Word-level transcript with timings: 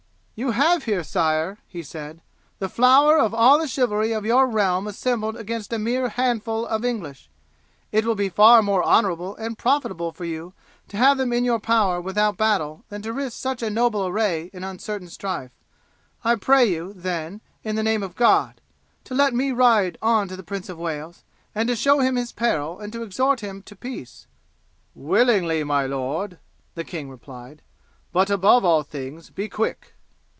"You 0.33 0.49
have 0.53 0.85
here, 0.85 1.03
sire," 1.03 1.59
he 1.67 1.83
said, 1.83 2.19
"the 2.57 2.67
flower 2.67 3.19
of 3.19 3.31
all 3.31 3.59
the 3.59 3.67
chivalry 3.67 4.11
of 4.11 4.25
your 4.25 4.47
realm 4.47 4.87
assembled 4.87 5.35
against 5.35 5.71
a 5.71 5.77
mere 5.77 6.09
handful 6.09 6.65
of 6.65 6.83
English, 6.83 7.29
and 7.93 7.99
it 8.03 8.07
will 8.07 8.15
be 8.15 8.27
far 8.27 8.63
more 8.63 8.83
honourable 8.83 9.35
and 9.35 9.55
profitable 9.55 10.11
for 10.11 10.25
you 10.25 10.53
to 10.87 10.97
have 10.97 11.19
them 11.19 11.31
in 11.31 11.43
your 11.43 11.59
power 11.59 12.01
without 12.01 12.37
battle 12.37 12.83
than 12.89 13.03
to 13.03 13.13
risk 13.13 13.37
such 13.39 13.61
a 13.61 13.69
noble 13.69 14.07
array 14.07 14.49
in 14.51 14.63
uncertain 14.63 15.09
strife. 15.09 15.51
I 16.23 16.33
pray 16.37 16.65
you, 16.65 16.91
then, 16.93 17.41
in 17.63 17.75
the 17.75 17.83
name 17.83 18.01
of 18.01 18.15
God, 18.15 18.59
to 19.03 19.13
let 19.13 19.35
me 19.35 19.51
ride 19.51 19.99
on 20.01 20.27
to 20.27 20.35
the 20.35 20.41
Prince 20.41 20.69
of 20.69 20.79
Wales, 20.79 21.23
to 21.55 21.75
show 21.75 21.99
him 21.99 22.15
his 22.15 22.31
peril, 22.31 22.79
and 22.79 22.91
to 22.93 23.03
exhort 23.03 23.41
him 23.41 23.61
to 23.63 23.75
peace." 23.75 24.25
"Willingly, 24.95 25.63
my 25.63 25.85
lord," 25.85 26.39
the 26.73 26.83
king 26.83 27.11
replied; 27.11 27.61
"but 28.11 28.31
above 28.31 28.65
all 28.65 28.81
things 28.81 29.29
be 29.29 29.47
quick." 29.47 29.93